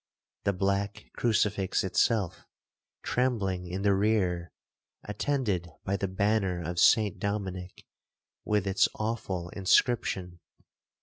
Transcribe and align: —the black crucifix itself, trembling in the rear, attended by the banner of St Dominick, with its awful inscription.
—the 0.45 0.53
black 0.53 1.11
crucifix 1.13 1.83
itself, 1.83 2.47
trembling 3.03 3.67
in 3.67 3.83
the 3.83 3.93
rear, 3.93 4.51
attended 5.03 5.69
by 5.83 5.95
the 5.95 6.07
banner 6.07 6.59
of 6.59 6.79
St 6.79 7.19
Dominick, 7.19 7.85
with 8.43 8.65
its 8.65 8.89
awful 8.95 9.49
inscription. 9.49 10.39